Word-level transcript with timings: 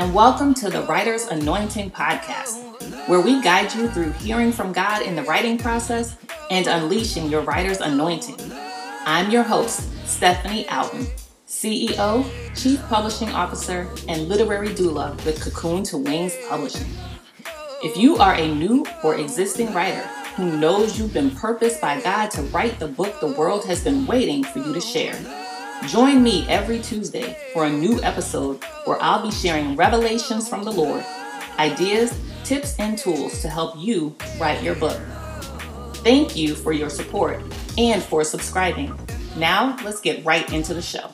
and 0.00 0.14
welcome 0.14 0.54
to 0.54 0.70
the 0.70 0.80
Writer's 0.84 1.26
Anointing 1.26 1.90
Podcast, 1.90 3.06
where 3.06 3.20
we 3.20 3.42
guide 3.42 3.74
you 3.74 3.86
through 3.86 4.12
hearing 4.12 4.50
from 4.50 4.72
God 4.72 5.02
in 5.02 5.14
the 5.14 5.22
writing 5.24 5.58
process 5.58 6.16
and 6.50 6.66
unleashing 6.66 7.28
your 7.28 7.42
writer's 7.42 7.80
anointing. 7.80 8.38
I'm 9.04 9.30
your 9.30 9.42
host, 9.42 9.90
Stephanie 10.08 10.66
Alton, 10.70 11.06
CEO, 11.46 12.24
Chief 12.56 12.80
Publishing 12.88 13.28
Officer, 13.28 13.90
and 14.08 14.26
Literary 14.26 14.68
Doula 14.68 15.22
with 15.26 15.38
Cocoon 15.38 15.82
to 15.82 15.98
Wings 15.98 16.34
Publishing. 16.48 16.88
If 17.82 17.98
you 17.98 18.16
are 18.16 18.34
a 18.34 18.54
new 18.54 18.86
or 19.04 19.16
existing 19.16 19.74
writer 19.74 20.06
who 20.34 20.56
knows 20.56 20.98
you've 20.98 21.12
been 21.12 21.32
purposed 21.32 21.78
by 21.78 22.00
God 22.00 22.30
to 22.30 22.42
write 22.44 22.78
the 22.78 22.88
book 22.88 23.20
the 23.20 23.34
world 23.34 23.66
has 23.66 23.84
been 23.84 24.06
waiting 24.06 24.44
for 24.44 24.60
you 24.60 24.72
to 24.72 24.80
share, 24.80 25.12
join 25.86 26.22
me 26.22 26.46
every 26.48 26.78
Tuesday 26.80 27.36
for 27.52 27.64
a 27.64 27.70
new 27.70 28.00
episode 28.02 28.62
where 28.84 29.00
I'll 29.00 29.22
be 29.22 29.30
sharing 29.30 29.76
revelations 29.76 30.48
from 30.48 30.64
the 30.64 30.70
Lord, 30.70 31.04
ideas, 31.58 32.18
tips, 32.44 32.78
and 32.78 32.98
tools 32.98 33.40
to 33.42 33.48
help 33.48 33.74
you 33.78 34.14
write 34.38 34.62
your 34.62 34.74
book. 34.74 35.00
Thank 35.96 36.36
you 36.36 36.54
for 36.54 36.72
your 36.72 36.90
support 36.90 37.42
and 37.78 38.02
for 38.02 38.24
subscribing. 38.24 38.98
Now, 39.36 39.76
let's 39.84 40.00
get 40.00 40.24
right 40.24 40.50
into 40.52 40.74
the 40.74 40.82
show. 40.82 41.10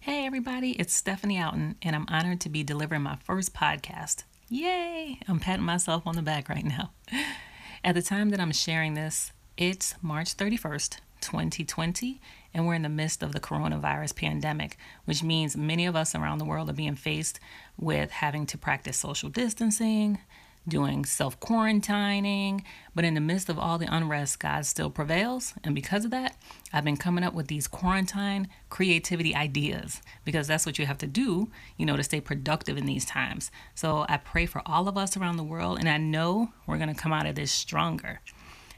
Hey, 0.00 0.24
everybody, 0.26 0.72
it's 0.72 0.94
Stephanie 0.94 1.40
Alton, 1.40 1.76
and 1.82 1.94
I'm 1.94 2.06
honored 2.08 2.40
to 2.42 2.48
be 2.48 2.62
delivering 2.62 3.02
my 3.02 3.16
first 3.24 3.54
podcast. 3.54 4.24
Yay! 4.48 5.18
I'm 5.28 5.38
patting 5.40 5.66
myself 5.66 6.06
on 6.06 6.16
the 6.16 6.22
back 6.22 6.48
right 6.48 6.64
now. 6.64 6.92
At 7.84 7.94
the 7.94 8.02
time 8.02 8.30
that 8.30 8.40
I'm 8.40 8.52
sharing 8.52 8.94
this, 8.94 9.32
it's 9.56 9.94
March 10.02 10.36
31st, 10.36 10.98
2020, 11.20 12.20
and 12.52 12.66
we're 12.66 12.74
in 12.74 12.82
the 12.82 12.88
midst 12.88 13.22
of 13.22 13.32
the 13.32 13.38
coronavirus 13.38 14.16
pandemic, 14.16 14.76
which 15.04 15.22
means 15.22 15.56
many 15.56 15.86
of 15.86 15.94
us 15.94 16.12
around 16.14 16.38
the 16.38 16.44
world 16.44 16.68
are 16.68 16.74
being 16.74 16.96
faced 16.96 17.38
with 17.78 18.10
having 18.10 18.46
to 18.46 18.58
practice 18.58 18.96
social 18.96 19.28
distancing, 19.28 20.18
doing 20.66 21.04
self 21.04 21.38
quarantining. 21.40 22.62
But 22.94 23.04
in 23.04 23.14
the 23.14 23.20
midst 23.20 23.48
of 23.48 23.58
all 23.58 23.78
the 23.78 23.94
unrest, 23.94 24.40
God 24.40 24.66
still 24.66 24.90
prevails. 24.90 25.54
And 25.62 25.74
because 25.74 26.04
of 26.04 26.10
that, 26.10 26.36
I've 26.72 26.84
been 26.84 26.96
coming 26.96 27.24
up 27.24 27.34
with 27.34 27.48
these 27.48 27.68
quarantine 27.68 28.48
creativity 28.68 29.34
ideas 29.34 30.02
because 30.24 30.46
that's 30.46 30.66
what 30.66 30.78
you 30.78 30.86
have 30.86 30.98
to 30.98 31.06
do, 31.06 31.50
you 31.76 31.86
know, 31.86 31.96
to 31.96 32.02
stay 32.02 32.20
productive 32.20 32.76
in 32.76 32.86
these 32.86 33.04
times. 33.04 33.50
So 33.74 34.04
I 34.08 34.16
pray 34.16 34.46
for 34.46 34.62
all 34.66 34.88
of 34.88 34.96
us 34.96 35.16
around 35.16 35.36
the 35.36 35.44
world, 35.44 35.78
and 35.78 35.88
I 35.88 35.98
know 35.98 36.52
we're 36.66 36.78
going 36.78 36.94
to 36.94 37.00
come 37.00 37.12
out 37.12 37.26
of 37.26 37.34
this 37.34 37.52
stronger. 37.52 38.20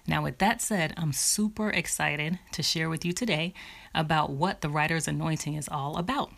Now, 0.07 0.23
with 0.23 0.39
that 0.39 0.61
said, 0.61 0.95
I'm 0.97 1.13
super 1.13 1.71
excited 1.71 2.39
to 2.53 2.63
share 2.63 2.89
with 2.89 3.05
you 3.05 3.13
today 3.13 3.55
about 3.95 4.31
what 4.31 4.61
the 4.61 4.69
writer's 4.69 5.07
anointing 5.07 5.55
is 5.55 5.69
all 5.69 5.97
about 5.97 6.33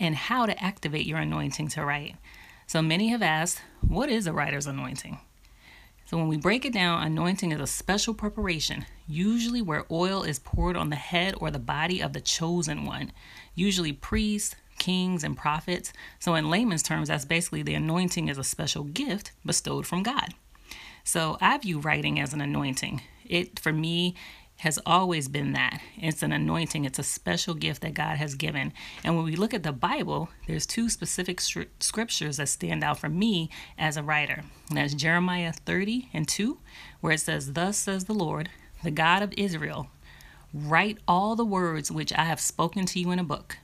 and 0.00 0.14
how 0.16 0.46
to 0.46 0.62
activate 0.62 1.06
your 1.06 1.18
anointing 1.18 1.68
to 1.68 1.84
write. 1.84 2.16
So, 2.66 2.82
many 2.82 3.08
have 3.08 3.22
asked, 3.22 3.60
what 3.86 4.08
is 4.08 4.26
a 4.26 4.32
writer's 4.32 4.66
anointing? 4.66 5.18
So, 6.06 6.16
when 6.16 6.28
we 6.28 6.36
break 6.36 6.64
it 6.64 6.72
down, 6.72 7.02
anointing 7.02 7.52
is 7.52 7.60
a 7.60 7.66
special 7.66 8.14
preparation, 8.14 8.86
usually 9.06 9.62
where 9.62 9.86
oil 9.90 10.22
is 10.22 10.38
poured 10.38 10.76
on 10.76 10.90
the 10.90 10.96
head 10.96 11.34
or 11.40 11.50
the 11.50 11.58
body 11.58 12.00
of 12.00 12.12
the 12.12 12.20
chosen 12.20 12.84
one, 12.84 13.12
usually 13.54 13.92
priests, 13.92 14.56
kings, 14.78 15.24
and 15.24 15.36
prophets. 15.36 15.92
So, 16.18 16.34
in 16.34 16.50
layman's 16.50 16.82
terms, 16.82 17.08
that's 17.08 17.24
basically 17.24 17.62
the 17.62 17.74
anointing 17.74 18.28
is 18.28 18.38
a 18.38 18.44
special 18.44 18.84
gift 18.84 19.32
bestowed 19.44 19.86
from 19.86 20.02
God. 20.02 20.34
So 21.04 21.36
I 21.40 21.58
view 21.58 21.78
writing 21.78 22.18
as 22.18 22.32
an 22.32 22.40
anointing. 22.40 23.02
It, 23.26 23.60
for 23.60 23.72
me, 23.72 24.14
has 24.58 24.78
always 24.86 25.28
been 25.28 25.52
that. 25.52 25.80
It's 25.96 26.22
an 26.22 26.32
anointing, 26.32 26.84
it's 26.84 26.98
a 26.98 27.02
special 27.02 27.54
gift 27.54 27.82
that 27.82 27.94
God 27.94 28.16
has 28.16 28.34
given. 28.34 28.72
And 29.02 29.16
when 29.16 29.24
we 29.24 29.36
look 29.36 29.52
at 29.52 29.62
the 29.62 29.72
Bible, 29.72 30.28
there's 30.46 30.66
two 30.66 30.88
specific 30.88 31.40
scriptures 31.40 32.36
that 32.36 32.48
stand 32.48 32.82
out 32.82 32.98
for 32.98 33.08
me 33.08 33.50
as 33.76 33.96
a 33.96 34.02
writer. 34.02 34.44
And 34.68 34.78
that's 34.78 34.94
Jeremiah 34.94 35.52
30 35.52 36.08
and 36.12 36.26
2, 36.26 36.58
where 37.00 37.12
it 37.12 37.20
says, 37.20 37.52
Thus 37.52 37.76
says 37.76 38.04
the 38.04 38.14
Lord, 38.14 38.48
the 38.82 38.90
God 38.90 39.22
of 39.22 39.34
Israel, 39.36 39.88
write 40.52 40.98
all 41.06 41.36
the 41.36 41.44
words 41.44 41.90
which 41.90 42.12
I 42.12 42.24
have 42.24 42.40
spoken 42.40 42.86
to 42.86 43.00
you 43.00 43.10
in 43.10 43.18
a 43.18 43.24
book. 43.24 43.58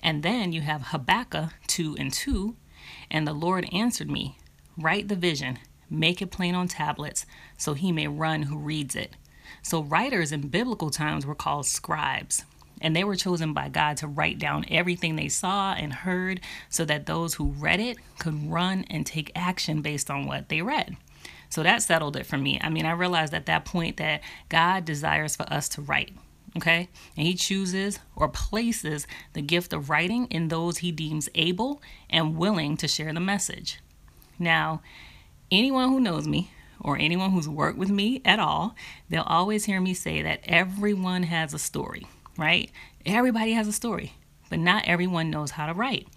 And 0.00 0.22
then 0.22 0.52
you 0.52 0.60
have 0.60 0.88
Habakkuk 0.88 1.50
2 1.66 1.96
and 1.98 2.12
2, 2.12 2.56
and 3.10 3.26
the 3.26 3.32
Lord 3.32 3.68
answered 3.72 4.10
me, 4.10 4.38
Write 4.76 5.08
the 5.08 5.16
vision 5.16 5.58
make 5.90 6.22
it 6.22 6.30
plain 6.30 6.54
on 6.54 6.68
tablets, 6.68 7.26
so 7.58 7.74
he 7.74 7.90
may 7.92 8.06
run 8.06 8.42
who 8.42 8.56
reads 8.56 8.94
it. 8.94 9.16
So, 9.62 9.82
writers 9.82 10.32
in 10.32 10.48
biblical 10.48 10.90
times 10.90 11.26
were 11.26 11.34
called 11.34 11.66
scribes, 11.66 12.44
and 12.80 12.94
they 12.96 13.04
were 13.04 13.16
chosen 13.16 13.52
by 13.52 13.68
God 13.68 13.96
to 13.98 14.08
write 14.08 14.38
down 14.38 14.64
everything 14.68 15.16
they 15.16 15.28
saw 15.28 15.74
and 15.74 15.92
heard 15.92 16.40
so 16.68 16.84
that 16.84 17.06
those 17.06 17.34
who 17.34 17.52
read 17.52 17.80
it 17.80 17.98
could 18.18 18.50
run 18.50 18.84
and 18.90 19.06
take 19.06 19.32
action 19.34 19.82
based 19.82 20.10
on 20.10 20.26
what 20.26 20.48
they 20.48 20.62
read. 20.62 20.96
So 21.50 21.62
that 21.64 21.82
settled 21.82 22.16
it 22.16 22.26
for 22.26 22.38
me. 22.38 22.60
I 22.62 22.70
mean, 22.70 22.86
I 22.86 22.92
realized 22.92 23.34
at 23.34 23.46
that 23.46 23.64
point 23.64 23.96
that 23.96 24.22
God 24.48 24.84
desires 24.84 25.34
for 25.34 25.52
us 25.52 25.68
to 25.70 25.82
write, 25.82 26.12
okay? 26.56 26.88
And 27.16 27.26
He 27.26 27.34
chooses 27.34 27.98
or 28.14 28.28
places 28.28 29.06
the 29.32 29.42
gift 29.42 29.72
of 29.72 29.90
writing 29.90 30.26
in 30.26 30.48
those 30.48 30.78
He 30.78 30.92
deems 30.92 31.28
able 31.34 31.82
and 32.08 32.36
willing 32.36 32.76
to 32.78 32.88
share 32.88 33.12
the 33.12 33.20
message. 33.20 33.80
Now, 34.38 34.80
anyone 35.50 35.88
who 35.88 36.00
knows 36.00 36.26
me 36.26 36.52
or 36.80 36.96
anyone 36.98 37.30
who's 37.30 37.48
worked 37.48 37.78
with 37.78 37.90
me 37.90 38.20
at 38.24 38.38
all, 38.38 38.74
they'll 39.08 39.22
always 39.22 39.64
hear 39.64 39.80
me 39.80 39.94
say 39.94 40.22
that 40.22 40.40
everyone 40.44 41.24
has 41.24 41.54
a 41.54 41.58
story, 41.58 42.06
right? 42.36 42.70
Everybody 43.04 43.52
has 43.52 43.68
a 43.68 43.72
story, 43.72 44.14
but 44.48 44.58
not 44.58 44.84
everyone 44.86 45.30
knows 45.30 45.52
how 45.52 45.66
to 45.66 45.74
write. 45.74 46.08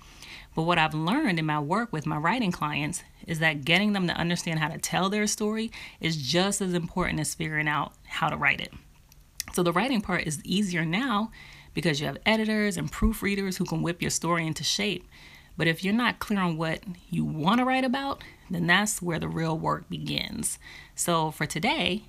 But 0.56 0.64
what 0.64 0.78
I've 0.78 0.94
learned 0.94 1.40
in 1.40 1.46
my 1.46 1.60
work 1.60 1.92
with 1.92 2.06
my 2.06 2.18
writing 2.18 2.52
clients 2.52 3.04
is 3.26 3.40
that 3.40 3.66
getting 3.66 3.94
them 3.94 4.08
to 4.08 4.14
understand 4.14 4.60
how 4.60 4.68
to 4.68 4.78
tell 4.78 5.10
their 5.10 5.28
story 5.28 5.72
is 6.00 6.18
just 6.18 6.62
as 6.62 6.74
important 6.74 7.20
as 7.20 7.34
figuring 7.34 7.68
out 7.68 7.94
how 8.06 8.30
to 8.30 8.38
write 8.38 8.62
it. 8.62 8.72
So 9.54 9.64
the 9.64 9.72
writing 9.72 10.02
part 10.02 10.28
is 10.28 10.44
easier 10.44 10.86
now 10.86 11.32
because 11.74 12.00
you 12.00 12.08
have 12.08 12.18
editors 12.26 12.78
and 12.78 12.92
proofreaders 12.92 13.58
who 13.58 13.66
can 13.66 13.82
whip 13.82 14.02
your 14.02 14.12
story 14.12 14.46
into 14.46 14.64
shape. 14.64 15.08
But 15.58 15.68
if 15.68 15.84
you're 15.84 15.94
not 15.94 16.20
clear 16.20 16.40
on 16.40 16.58
what 16.58 16.82
you 17.10 17.24
want 17.24 17.60
to 17.60 17.66
write 17.66 17.84
about, 17.84 18.24
then 18.50 18.68
that's 18.68 19.02
where 19.02 19.20
the 19.20 19.28
real 19.28 19.58
work 19.58 19.90
begins. 19.90 20.58
So 20.96 21.32
for 21.32 21.46
today, 21.46 22.04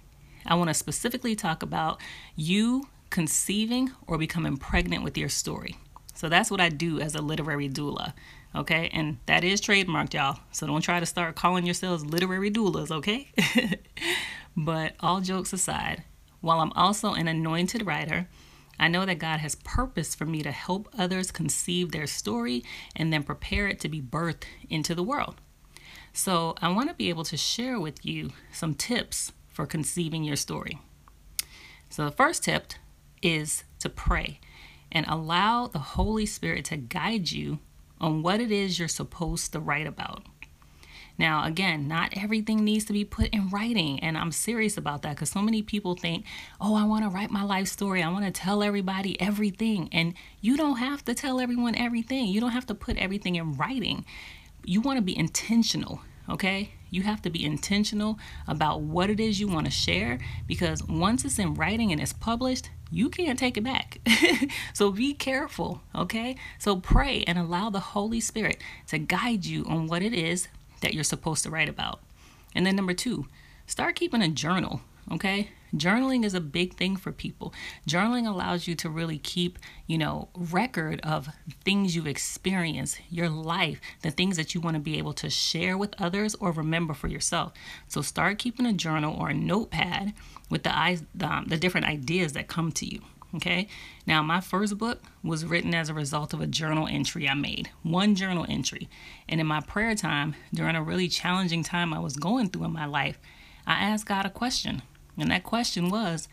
I 0.47 0.55
want 0.55 0.69
to 0.69 0.75
specifically 0.75 1.35
talk 1.35 1.63
about 1.63 2.01
you 2.37 2.89
conceiving 3.11 3.93
or 4.07 4.19
becoming 4.19 4.57
pregnant 4.57 5.05
with 5.05 5.17
your 5.17 5.29
story. 5.29 5.77
So 6.15 6.29
that's 6.29 6.51
what 6.51 6.61
I 6.61 6.69
do 6.69 7.01
as 7.01 7.15
a 7.15 7.23
literary 7.23 7.69
doula. 7.69 8.13
Okay, 8.57 8.89
and 8.93 9.19
that 9.27 9.43
is 9.43 9.61
trademarked, 9.61 10.15
y'all. 10.15 10.39
So 10.53 10.67
don't 10.67 10.81
try 10.81 11.01
to 11.01 11.07
start 11.07 11.35
calling 11.35 11.67
yourselves 11.67 12.07
literary 12.07 12.53
doulas, 12.53 12.91
okay? 12.91 13.33
but 14.57 14.95
all 15.01 15.21
jokes 15.21 15.53
aside, 15.53 16.05
while 16.41 16.61
I'm 16.61 16.73
also 16.73 17.15
an 17.15 17.27
anointed 17.27 17.85
writer, 17.85 18.29
I 18.79 18.89
know 18.89 19.07
that 19.07 19.19
God 19.19 19.41
has 19.41 19.55
purpose 19.55 20.15
for 20.15 20.25
me 20.25 20.43
to 20.43 20.51
help 20.51 20.89
others 20.97 21.31
conceive 21.31 21.93
their 21.93 22.07
story 22.07 22.65
and 22.95 23.13
then 23.13 23.23
prepare 23.23 23.69
it 23.69 23.81
to 23.81 23.89
be 23.89 24.01
birthed 24.01 24.45
into 24.69 24.95
the 24.95 25.03
world. 25.03 25.41
So, 26.13 26.55
I 26.63 26.69
want 26.69 26.89
to 26.91 26.95
be 26.95 27.09
able 27.09 27.25
to 27.25 27.37
share 27.37 27.81
with 27.81 28.07
you 28.07 28.31
some 28.53 28.75
tips 28.75 29.33
for 29.53 29.67
conceiving 29.67 30.23
your 30.23 30.37
story. 30.37 30.79
So, 31.91 32.05
the 32.05 32.13
first 32.13 32.45
tip 32.45 32.73
is 33.23 33.65
to 33.81 33.89
pray 33.89 34.39
and 34.93 35.07
allow 35.09 35.67
the 35.67 35.81
Holy 35.81 36.27
Spirit 36.27 36.65
to 36.67 36.77
guide 36.77 37.33
you 37.33 37.59
on 38.01 38.23
what 38.23 38.41
it 38.41 38.53
is 38.53 38.79
you're 38.79 38.87
supposed 38.87 39.53
to 39.53 39.61
write 39.61 39.87
about. 39.87 40.25
Now, 41.17 41.45
again, 41.45 41.87
not 41.87 42.13
everything 42.17 42.65
needs 42.65 42.85
to 42.87 42.93
be 42.93 43.05
put 43.05 43.29
in 43.29 43.49
writing. 43.49 44.01
And 44.01 44.19
I'm 44.19 44.33
serious 44.33 44.77
about 44.77 45.03
that 45.03 45.11
because 45.11 45.31
so 45.31 45.43
many 45.43 45.63
people 45.63 45.95
think, 45.95 46.25
oh, 46.61 46.75
I 46.75 46.85
want 46.85 47.05
to 47.05 47.11
write 47.11 47.31
my 47.31 47.45
life 47.45 47.69
story. 47.69 48.03
I 48.03 48.11
want 48.11 48.25
to 48.25 48.31
tell 48.31 48.63
everybody 48.63 49.21
everything. 49.21 49.89
And 49.93 50.15
you 50.41 50.57
don't 50.57 50.79
have 50.79 51.05
to 51.05 51.15
tell 51.15 51.41
everyone 51.41 51.77
everything. 51.77 52.27
You 52.27 52.41
don't 52.41 52.51
have 52.51 52.67
to 52.67 52.75
put 52.75 52.97
everything 52.97 53.37
in 53.37 53.53
writing. 53.55 54.05
You 54.65 54.81
want 54.81 54.99
to 54.99 55.03
be 55.03 55.17
intentional, 55.17 56.01
okay? 56.29 56.71
You 56.91 57.03
have 57.03 57.23
to 57.23 57.31
be 57.31 57.45
intentional 57.45 58.19
about 58.49 58.81
what 58.81 59.11
it 59.11 59.21
is 59.21 59.39
you 59.39 59.49
want 59.49 59.67
to 59.67 59.73
share 59.73 60.19
because 60.47 60.83
once 60.85 61.25
it's 61.25 61.39
in 61.39 61.55
writing 61.55 61.93
and 61.93 62.01
it's 62.01 62.13
published, 62.13 62.71
you 62.91 63.09
can't 63.09 63.39
take 63.39 63.57
it 63.57 63.65
back. 63.65 63.99
so 64.73 64.91
be 64.93 65.13
careful, 65.13 65.83
okay? 65.95 66.37
So 66.59 66.77
pray 66.77 67.25
and 67.27 67.37
allow 67.37 67.71
the 67.71 67.81
Holy 67.81 68.21
Spirit 68.21 68.59
to 68.89 68.99
guide 68.99 69.45
you 69.45 69.65
on 69.65 69.87
what 69.87 70.03
it 70.03 70.15
is 70.15 70.49
that 70.81 70.95
you're 70.95 71.05
supposed 71.05 71.43
to 71.45 71.51
write 71.51 71.69
about. 71.69 72.01
And 72.55 72.67
then 72.67 72.77
number 72.77 72.95
two, 72.95 73.27
start 73.67 73.97
keeping 73.97 74.23
a 74.23 74.29
journal, 74.29 74.81
okay? 75.11 75.51
Journaling 75.75 76.25
is 76.25 76.35
a 76.35 76.41
big 76.41 76.75
thing 76.75 76.95
for 76.97 77.11
people. 77.11 77.53
Journaling 77.89 78.29
allows 78.29 78.69
you 78.69 78.77
to 78.77 78.89
really 78.89 79.19
keep, 79.19 79.59
you 79.89 79.99
know, 79.99 80.29
record 80.37 81.01
of 81.03 81.29
things 81.65 81.97
you've 81.97 82.07
experienced, 82.07 83.01
your 83.11 83.29
life, 83.29 83.81
the 84.03 84.13
things 84.13 84.37
that 84.37 84.55
you 84.55 84.61
want 84.61 84.75
to 84.75 84.81
be 84.81 84.99
able 84.99 85.15
to 85.15 85.29
share 85.29 85.77
with 85.77 86.01
others 86.01 86.37
or 86.37 86.53
remember 86.53 86.95
for 86.95 87.09
yourself. 87.09 87.53
So 87.89 88.03
start 88.03 88.39
keeping 88.39 88.67
a 88.67 88.73
journal 88.73 89.17
or 89.19 89.31
a 89.31 89.35
notepad 89.35 90.13
with 90.49 90.63
the, 90.63 91.03
the, 91.13 91.27
um, 91.27 91.47
the 91.49 91.57
different 91.57 91.87
ideas 91.89 92.35
that 92.35 92.47
come 92.47 92.71
to 92.73 92.87
you. 92.87 93.01
Okay. 93.37 93.67
Now, 94.07 94.23
my 94.23 94.41
first 94.41 94.79
book 94.79 95.03
was 95.23 95.45
written 95.45 95.75
as 95.75 95.89
a 95.89 95.95
result 95.95 96.33
of 96.33 96.41
a 96.41 96.47
journal 96.47 96.87
entry 96.87 97.29
I 97.29 97.35
made, 97.35 97.71
one 97.83 98.15
journal 98.15 98.47
entry. 98.49 98.89
And 99.29 99.41
in 99.41 99.47
my 99.47 99.61
prayer 99.61 99.97
time, 99.97 100.37
during 100.53 100.77
a 100.77 100.83
really 100.83 101.09
challenging 101.09 101.65
time 101.65 101.93
I 101.93 101.99
was 101.99 102.17
going 102.17 102.51
through 102.51 102.67
in 102.67 102.73
my 102.73 102.87
life, 102.87 103.19
I 103.67 103.73
asked 103.73 104.07
God 104.07 104.25
a 104.25 104.31
question. 104.31 104.83
And 105.19 105.31
that 105.31 105.43
question 105.43 105.89
was, 105.89 106.29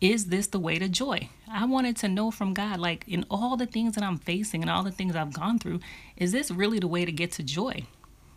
is 0.00 0.26
this 0.26 0.46
the 0.46 0.58
way 0.58 0.78
to 0.78 0.88
joy? 0.88 1.28
I 1.50 1.64
wanted 1.66 1.96
to 1.98 2.08
know 2.08 2.30
from 2.30 2.54
God, 2.54 2.78
like 2.78 3.04
in 3.08 3.26
all 3.30 3.56
the 3.56 3.66
things 3.66 3.94
that 3.94 4.04
I'm 4.04 4.18
facing 4.18 4.62
and 4.62 4.70
all 4.70 4.82
the 4.82 4.90
things 4.90 5.16
I've 5.16 5.32
gone 5.32 5.58
through, 5.58 5.80
is 6.16 6.32
this 6.32 6.50
really 6.50 6.78
the 6.78 6.88
way 6.88 7.04
to 7.04 7.12
get 7.12 7.32
to 7.32 7.42
joy? 7.42 7.84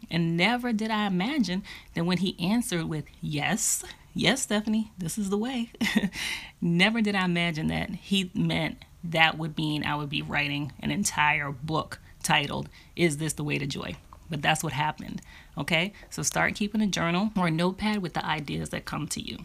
And 0.10 0.36
never 0.36 0.74
did 0.74 0.90
I 0.90 1.06
imagine 1.06 1.64
that 1.94 2.06
when 2.06 2.20
he 2.20 2.36
answered 2.40 2.86
with 2.86 3.06
yes, 3.22 3.84
yes, 4.20 4.42
Stephanie, 4.42 4.92
this 4.98 5.18
is 5.18 5.30
the 5.30 5.38
way, 5.38 5.72
never 6.62 7.02
did 7.02 7.16
I 7.16 7.26
imagine 7.26 7.68
that 7.68 7.90
he 7.92 8.30
meant 8.34 8.84
that 9.04 9.38
would 9.38 9.58
mean 9.58 9.86
I 9.86 9.96
would 9.96 10.10
be 10.10 10.22
writing 10.22 10.74
an 10.82 10.92
entire 10.92 11.52
book 11.52 12.00
titled, 12.22 12.70
Is 12.96 13.18
This 13.18 13.34
the 13.34 13.46
Way 13.46 13.58
to 13.58 13.66
Joy? 13.66 13.96
But 14.30 14.42
that's 14.42 14.64
what 14.64 14.74
happened. 14.74 15.22
Okay, 15.58 15.94
so 16.10 16.22
start 16.22 16.56
keeping 16.56 16.82
a 16.82 16.88
journal 16.88 17.32
or 17.38 17.48
a 17.48 17.52
notepad 17.52 18.02
with 18.02 18.14
the 18.14 18.26
ideas 18.26 18.70
that 18.70 18.86
come 18.86 19.08
to 19.08 19.22
you. 19.22 19.38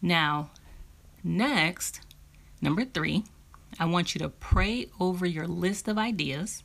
Now, 0.00 0.50
next, 1.24 2.00
number 2.62 2.84
three, 2.84 3.24
I 3.80 3.86
want 3.86 4.14
you 4.14 4.20
to 4.20 4.28
pray 4.28 4.86
over 5.00 5.26
your 5.26 5.46
list 5.48 5.88
of 5.88 5.98
ideas 5.98 6.62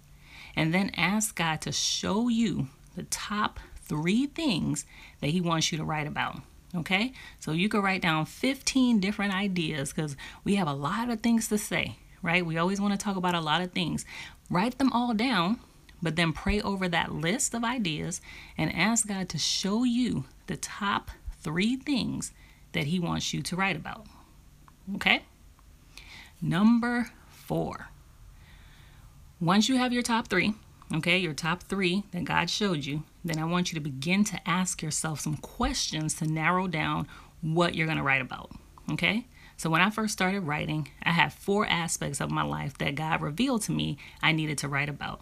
and 0.56 0.72
then 0.74 0.92
ask 0.96 1.36
God 1.36 1.62
to 1.62 1.72
show 1.72 2.30
you 2.30 2.68
the 2.96 3.04
top 3.04 3.60
three 3.86 4.28
things 4.28 4.86
that 5.22 5.30
He 5.30 5.42
wants 5.42 5.72
you 5.72 5.78
to 5.78 5.84
write 5.84 6.08
about. 6.08 6.42
Okay, 6.76 7.14
so 7.40 7.52
you 7.52 7.70
can 7.70 7.82
write 7.82 8.02
down 8.02 8.26
15 8.26 9.00
different 9.00 9.34
ideas 9.34 9.94
because 9.94 10.18
we 10.44 10.56
have 10.56 10.68
a 10.68 10.74
lot 10.74 11.10
of 11.10 11.22
things 11.22 11.48
to 11.50 11.58
say, 11.60 11.98
right? 12.24 12.44
We 12.44 12.58
always 12.58 12.82
want 12.82 13.00
to 13.00 13.04
talk 13.04 13.16
about 13.16 13.36
a 13.36 13.42
lot 13.42 13.62
of 13.62 13.74
things. 13.74 14.06
Write 14.50 14.80
them 14.80 14.92
all 14.92 15.14
down, 15.14 15.60
but 16.02 16.16
then 16.16 16.34
pray 16.34 16.62
over 16.62 16.88
that 16.88 17.14
list 17.14 17.54
of 17.54 17.64
ideas 17.64 18.22
and 18.58 18.74
ask 18.76 19.08
God 19.08 19.30
to 19.30 19.38
show 19.38 19.84
you 19.84 20.26
the 20.48 20.58
top 20.58 21.12
three 21.42 21.76
things 21.76 22.32
that 22.72 22.86
He 22.86 23.00
wants 23.00 23.34
you 23.34 23.44
to 23.44 23.56
write 23.56 23.76
about. 23.76 24.08
Okay? 24.96 25.24
Number 26.42 27.12
four. 27.30 27.90
Once 29.40 29.70
you 29.70 29.78
have 29.78 29.94
your 29.94 30.04
top 30.04 30.28
three, 30.28 30.54
okay, 30.94 31.18
your 31.18 31.34
top 31.34 31.64
three 31.64 32.04
that 32.12 32.26
God 32.26 32.50
showed 32.50 32.86
you, 32.86 33.04
then 33.24 33.40
I 33.40 33.46
want 33.46 33.72
you 33.72 33.76
to 33.76 33.84
begin 33.84 34.24
to 34.26 34.50
ask 34.50 34.82
yourself 34.82 35.20
some 35.20 35.38
questions 35.38 36.14
to 36.16 36.26
narrow 36.26 36.68
down 36.68 37.08
what 37.42 37.76
you're 37.76 37.88
going 37.88 37.98
to 37.98 38.04
write 38.04 38.22
about. 38.22 38.52
Okay? 38.92 39.26
So 39.58 39.70
when 39.70 39.82
I 39.82 39.90
first 39.90 40.14
started 40.14 40.42
writing, 40.42 40.90
I 41.04 41.12
had 41.12 41.34
four 41.34 41.66
aspects 41.66 42.20
of 42.20 42.32
my 42.32 42.44
life 42.44 42.78
that 42.80 42.96
God 42.96 43.22
revealed 43.22 43.62
to 43.64 43.72
me 43.72 43.98
I 44.22 44.32
needed 44.32 44.58
to 44.60 44.68
write 44.68 44.90
about. 44.90 45.22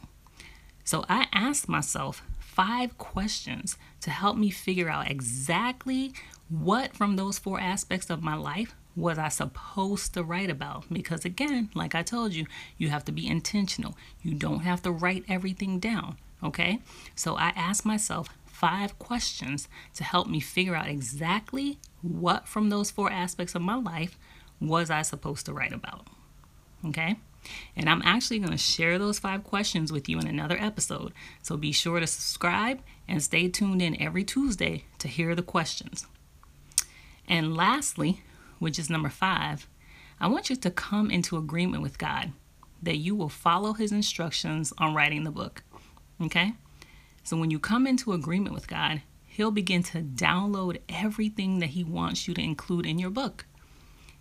So 0.84 1.06
I 1.08 1.28
asked 1.32 1.70
myself 1.70 2.24
five 2.40 2.98
questions 2.98 3.78
to 4.02 4.10
help 4.10 4.38
me 4.38 4.50
figure 4.50 4.90
out 4.90 5.10
exactly 5.10 6.14
what 6.50 6.96
from 6.96 7.16
those 7.16 7.40
four 7.40 7.60
aspects 7.60 8.10
of 8.10 8.24
my 8.24 8.36
life 8.36 8.76
was 8.96 9.18
I 9.18 9.30
supposed 9.30 10.14
to 10.14 10.24
write 10.24 10.50
about? 10.50 10.86
Because 10.92 11.26
again, 11.26 11.70
like 11.74 11.96
I 11.96 12.04
told 12.04 12.34
you, 12.34 12.46
you 12.78 12.90
have 12.90 13.06
to 13.06 13.12
be 13.12 13.28
intentional. 13.28 13.98
You 14.22 14.34
don't 14.34 14.62
have 14.62 14.82
to 14.84 14.92
write 14.92 15.26
everything 15.28 15.80
down, 15.80 16.18
okay? 16.44 16.80
So 17.16 17.36
I 17.36 17.50
asked 17.56 17.86
myself 17.86 18.30
five 18.46 19.00
questions 19.00 19.68
to 19.96 20.04
help 20.04 20.28
me 20.28 20.40
figure 20.40 20.76
out 20.76 20.88
exactly 20.88 21.80
what 22.02 22.48
from 22.48 22.70
those 22.70 22.92
four 22.92 23.12
aspects 23.12 23.56
of 23.56 23.62
my 23.62 23.76
life 23.76 24.18
was 24.60 24.90
I 24.90 25.02
supposed 25.02 25.46
to 25.48 25.54
write 25.54 25.74
about, 25.74 26.06
okay? 26.86 27.18
And 27.76 27.90
I'm 27.90 28.04
actually 28.06 28.40
going 28.40 28.52
to 28.52 28.58
share 28.58 29.00
those 29.00 29.18
five 29.18 29.44
questions 29.44 29.92
with 29.92 30.08
you 30.08 30.20
in 30.20 30.28
another 30.28 30.58
episode. 30.60 31.14
So 31.42 31.58
be 31.58 31.72
sure 31.72 32.00
to 32.00 32.06
subscribe 32.06 32.82
and 33.08 33.24
stay 33.24 33.48
tuned 33.48 33.82
in 33.82 34.00
every 34.00 34.24
Tuesday 34.24 34.86
to 35.00 35.08
hear 35.08 35.34
the 35.34 35.42
questions. 35.42 36.06
And 37.28 37.56
lastly, 37.56 38.22
which 38.62 38.78
is 38.78 38.92
number 38.92 39.10
five, 39.10 39.68
I 40.20 40.28
want 40.28 40.52
you 40.52 40.56
to 40.56 40.70
come 40.70 41.10
into 41.10 41.36
agreement 41.36 41.82
with 41.82 41.98
God 41.98 42.32
that 42.84 42.98
you 42.98 43.16
will 43.16 43.28
follow 43.28 43.74
His 43.74 43.92
instructions 43.92 44.72
on 44.78 44.94
writing 44.94 45.24
the 45.24 45.32
book. 45.32 45.64
Okay? 46.22 46.54
So 47.24 47.38
when 47.38 47.50
you 47.50 47.58
come 47.58 47.88
into 47.88 48.14
agreement 48.14 48.54
with 48.54 48.68
God, 48.68 49.02
He'll 49.26 49.50
begin 49.50 49.82
to 49.84 50.04
download 50.04 50.80
everything 50.88 51.58
that 51.58 51.72
He 51.72 51.84
wants 51.84 52.28
you 52.28 52.36
to 52.36 52.42
include 52.42 52.86
in 52.86 53.00
your 53.00 53.10
book. 53.10 53.46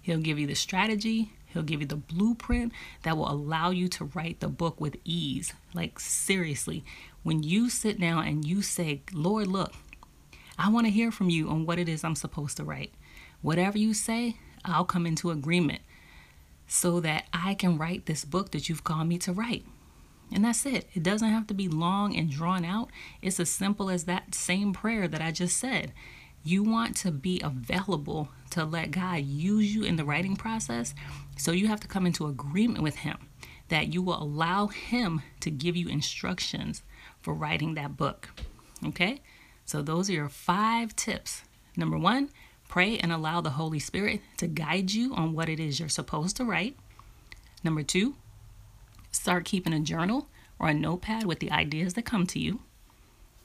He'll 0.00 0.20
give 0.20 0.38
you 0.38 0.46
the 0.46 0.54
strategy, 0.54 1.32
He'll 1.44 1.62
give 1.62 1.82
you 1.82 1.86
the 1.86 1.96
blueprint 1.96 2.72
that 3.02 3.19
will 3.19 3.31
allow 3.31 3.70
you 3.70 3.88
to 3.88 4.06
write 4.06 4.40
the 4.40 4.48
book 4.48 4.81
with 4.81 4.96
ease. 5.04 5.52
Like, 5.75 6.00
seriously, 6.00 6.82
when 7.25 7.43
you 7.43 7.69
sit 7.69 8.00
down 8.00 8.26
and 8.26 8.46
you 8.46 8.62
say, 8.62 9.02
Lord, 9.12 9.48
look, 9.48 9.75
I 10.58 10.70
want 10.70 10.86
to 10.86 10.90
hear 10.90 11.10
from 11.10 11.28
you 11.28 11.50
on 11.50 11.66
what 11.66 11.78
it 11.78 11.90
is 11.90 12.04
I'm 12.04 12.14
supposed 12.14 12.56
to 12.56 12.64
write. 12.64 12.94
Whatever 13.42 13.78
you 13.78 13.94
say, 13.94 14.37
I'll 14.64 14.84
come 14.84 15.06
into 15.06 15.31
agreement 15.31 15.81
so 16.66 17.00
that 17.00 17.25
I 17.32 17.54
can 17.54 17.78
write 17.78 18.06
this 18.06 18.25
book 18.25 18.52
that 18.52 18.69
you've 18.69 18.84
called 18.84 19.08
me 19.08 19.19
to 19.19 19.32
write. 19.32 19.64
And 20.32 20.44
that's 20.44 20.64
it. 20.64 20.87
It 20.94 21.02
doesn't 21.02 21.28
have 21.28 21.46
to 21.48 21.54
be 21.54 21.69
long 21.69 22.14
and 22.14 22.31
drawn 22.31 22.64
out. 22.64 22.90
It's 23.20 23.40
as 23.40 23.50
simple 23.50 23.90
as 23.90 24.04
that 24.04 24.34
same 24.34 24.72
prayer 24.72 25.08
that 25.08 25.20
I 25.20 25.32
just 25.32 25.56
said. 25.56 25.92
You 26.44 26.62
want 26.62 26.96
to 26.98 27.10
be 27.10 27.40
available 27.42 28.28
to 28.50 28.64
let 28.64 28.92
God 28.92 29.25
use 29.25 29.75
you 29.75 29.82
in 29.82 29.96
the 29.96 30.04
writing 30.04 30.36
process. 30.36 30.94
So 31.36 31.52
you 31.52 31.66
have 31.66 31.81
to 31.81 31.88
come 31.88 32.06
into 32.06 32.26
agreement 32.26 32.82
with 32.82 32.96
Him 32.96 33.19
that 33.69 33.93
you 33.93 34.02
will 34.02 34.22
allow 34.22 34.69
Him 34.69 35.22
to 35.40 35.50
give 35.50 35.76
you 35.76 35.88
instructions 35.88 36.82
for 37.20 37.34
writing 37.34 37.75
that 37.75 37.96
book. 37.96 38.31
Okay? 38.86 39.20
So 39.64 39.82
those 39.82 40.08
are 40.08 40.14
your 40.14 40.28
five 40.28 40.94
tips. 40.94 41.43
Number 41.76 41.98
one, 41.98 42.31
pray 42.70 42.96
and 42.96 43.12
allow 43.12 43.43
the 43.43 43.50
Holy 43.50 43.78
Spirit 43.78 44.22
to 44.38 44.46
guide 44.46 44.93
you 44.93 45.14
on 45.14 45.34
what 45.34 45.50
it 45.50 45.61
is 45.61 45.78
you're 45.78 45.90
supposed 45.90 46.37
to 46.37 46.44
write. 46.44 46.76
Number 47.62 47.82
two, 47.82 48.14
start 49.12 49.44
keeping 49.44 49.75
a 49.75 49.81
journal 49.81 50.28
or 50.58 50.69
a 50.69 50.75
notepad 50.75 51.26
with 51.26 51.40
the 51.40 51.50
ideas 51.50 51.93
that 51.94 52.06
come 52.06 52.26
to 52.28 52.38
you. 52.38 52.61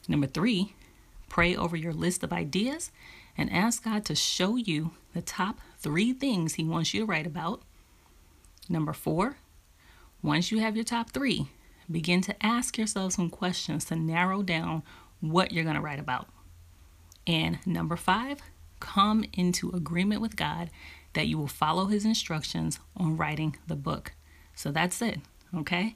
Number 0.07 0.27
three, 0.27 0.73
Pray 1.29 1.55
over 1.55 1.75
your 1.75 1.93
list 1.93 2.23
of 2.23 2.31
ideas 2.31 2.91
and 3.37 3.51
ask 3.51 3.83
God 3.83 4.05
to 4.05 4.15
show 4.15 4.55
you 4.55 4.91
the 5.13 5.21
top 5.21 5.59
three 5.77 6.13
things 6.13 6.53
He 6.53 6.63
wants 6.63 6.93
you 6.93 7.01
to 7.01 7.05
write 7.05 7.27
about. 7.27 7.61
Number 8.69 8.93
four, 8.93 9.37
once 10.23 10.51
you 10.51 10.59
have 10.59 10.75
your 10.75 10.85
top 10.85 11.11
three, 11.11 11.47
begin 11.91 12.21
to 12.21 12.45
ask 12.45 12.77
yourself 12.77 13.13
some 13.13 13.29
questions 13.29 13.85
to 13.85 13.95
narrow 13.95 14.41
down 14.41 14.83
what 15.19 15.51
you're 15.51 15.63
going 15.63 15.75
to 15.75 15.81
write 15.81 15.99
about. 15.99 16.27
And 17.27 17.59
number 17.65 17.95
five, 17.95 18.39
come 18.85 19.25
into 19.33 19.71
agreement 19.71 20.21
with 20.21 20.35
God 20.35 20.69
that 21.13 21.25
you 21.25 21.39
will 21.39 21.47
follow 21.47 21.87
His 21.87 22.05
instructions 22.05 22.79
on 22.95 23.17
writing 23.17 23.57
the 23.67 23.75
book. 23.75 24.13
So 24.53 24.71
that's 24.71 25.01
it, 25.01 25.19
okay? 25.57 25.95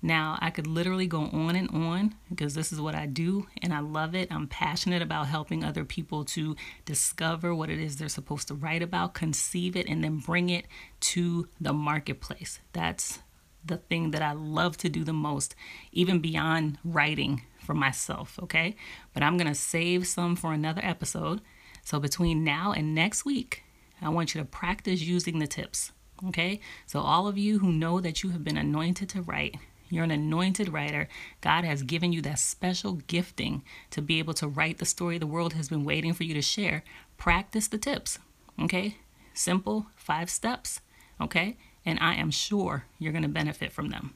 Now, 0.00 0.38
I 0.40 0.50
could 0.50 0.68
literally 0.68 1.08
go 1.08 1.22
on 1.22 1.56
and 1.56 1.68
on 1.70 2.14
because 2.28 2.54
this 2.54 2.72
is 2.72 2.80
what 2.80 2.94
I 2.94 3.06
do 3.06 3.48
and 3.60 3.74
I 3.74 3.80
love 3.80 4.14
it. 4.14 4.30
I'm 4.30 4.46
passionate 4.46 5.02
about 5.02 5.26
helping 5.26 5.64
other 5.64 5.84
people 5.84 6.24
to 6.26 6.54
discover 6.84 7.52
what 7.52 7.70
it 7.70 7.80
is 7.80 7.96
they're 7.96 8.08
supposed 8.08 8.46
to 8.48 8.54
write 8.54 8.82
about, 8.82 9.14
conceive 9.14 9.74
it, 9.74 9.88
and 9.88 10.04
then 10.04 10.18
bring 10.18 10.50
it 10.50 10.66
to 11.00 11.48
the 11.60 11.72
marketplace. 11.72 12.60
That's 12.72 13.18
the 13.64 13.78
thing 13.78 14.12
that 14.12 14.22
I 14.22 14.32
love 14.32 14.76
to 14.78 14.88
do 14.88 15.02
the 15.02 15.12
most, 15.12 15.56
even 15.90 16.20
beyond 16.20 16.78
writing 16.84 17.42
for 17.58 17.74
myself, 17.74 18.38
okay? 18.44 18.76
But 19.12 19.24
I'm 19.24 19.36
to 19.38 19.54
save 19.54 20.06
some 20.06 20.36
for 20.36 20.52
another 20.52 20.80
episode. 20.84 21.40
So 21.88 21.98
between 21.98 22.44
now 22.44 22.74
and 22.76 22.94
next 22.94 23.24
week, 23.24 23.64
I 24.02 24.10
want 24.10 24.34
you 24.34 24.42
to 24.42 24.44
practice 24.44 25.00
using 25.00 25.38
the 25.38 25.46
tips. 25.46 25.90
Okay, 26.26 26.60
so 26.84 27.00
all 27.00 27.26
of 27.26 27.38
you 27.38 27.60
who 27.60 27.72
know 27.72 27.98
that 27.98 28.22
you 28.22 28.28
have 28.28 28.44
been 28.44 28.58
anointed 28.58 29.08
to 29.08 29.22
write, 29.22 29.56
you're 29.88 30.04
an 30.04 30.10
anointed 30.10 30.70
writer. 30.70 31.08
God 31.40 31.64
has 31.64 31.82
given 31.82 32.12
you 32.12 32.20
that 32.20 32.40
special 32.40 33.00
gifting 33.06 33.62
to 33.88 34.02
be 34.02 34.18
able 34.18 34.34
to 34.34 34.46
write 34.46 34.76
the 34.76 34.84
story 34.84 35.16
the 35.16 35.26
world 35.26 35.54
has 35.54 35.70
been 35.70 35.82
waiting 35.82 36.12
for 36.12 36.24
you 36.24 36.34
to 36.34 36.42
share. 36.42 36.84
Practice 37.16 37.68
the 37.68 37.78
tips, 37.78 38.18
okay? 38.60 38.98
Simple, 39.32 39.86
five 39.96 40.28
steps, 40.28 40.82
okay? 41.18 41.56
And 41.86 41.98
I 42.02 42.16
am 42.16 42.30
sure 42.30 42.84
you're 42.98 43.12
going 43.12 43.22
to 43.22 43.30
benefit 43.30 43.72
from 43.72 43.88
them. 43.88 44.12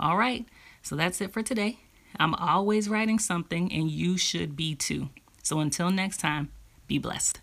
All 0.00 0.16
right, 0.16 0.46
so 0.82 0.96
that's 0.96 1.20
it 1.20 1.30
for 1.30 1.42
today. 1.42 1.78
I'm 2.18 2.34
always 2.36 2.88
writing 2.88 3.18
something, 3.18 3.70
and 3.70 3.90
you 3.90 4.16
should 4.16 4.56
be 4.56 4.74
too. 4.74 5.10
So 5.42 5.60
until 5.60 5.90
next 5.90 6.20
time, 6.20 6.52
be 6.86 6.98
blessed. 6.98 7.40